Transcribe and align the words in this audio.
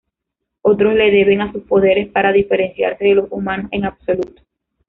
Otros 0.63 0.95
le 0.95 1.11
deben 1.11 1.41
a 1.41 1.51
sus 1.51 1.61
poderes 1.61 2.07
para 2.07 2.31
diferenciarse 2.31 3.05
de 3.05 3.13
los 3.13 3.31
humanos 3.31 3.69
en 3.71 3.85
absoluto. 3.85 4.41